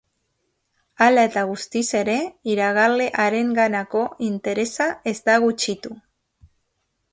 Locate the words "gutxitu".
5.47-5.97